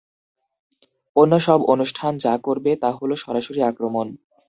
অন্য 1.15 1.33
সব 1.39 1.59
অনুষ্ঠান 1.73 2.13
যা 2.17 2.33
করবে 2.43 2.71
তা 2.81 2.89
হল 2.97 3.11
সরাসরি 3.23 3.61
আক্রমণ। 3.63 4.07